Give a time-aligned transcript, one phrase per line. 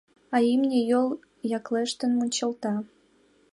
[0.35, 1.07] А имне йол
[1.57, 2.73] яклештын мунчалта.